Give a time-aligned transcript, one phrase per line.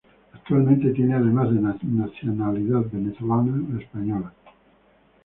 [0.33, 4.33] Actualmente tiene además de nacionalidad venezolana, la española.